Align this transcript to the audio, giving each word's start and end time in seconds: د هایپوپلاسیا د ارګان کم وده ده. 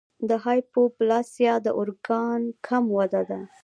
د 0.29 0.31
هایپوپلاسیا 0.45 1.53
د 1.65 1.67
ارګان 1.81 2.41
کم 2.67 2.83
وده 2.97 3.21
ده. 3.29 3.41